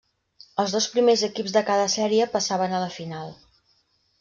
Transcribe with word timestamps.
Els 0.61 0.71
dos 0.75 0.87
primers 0.93 1.25
equips 1.27 1.53
de 1.59 1.63
cada 1.69 1.85
sèrie 1.97 2.29
passaven 2.39 2.73
a 2.79 2.83
la 2.87 2.91
final. 2.99 3.33